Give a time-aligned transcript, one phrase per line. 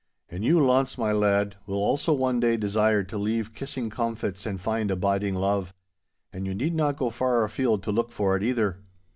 [0.29, 4.59] 'And you, Launce, my lad, will also one day desire to leave kissing comfits and
[4.59, 5.75] find abiding love.
[6.33, 8.79] And you need not go far afield to look for it either.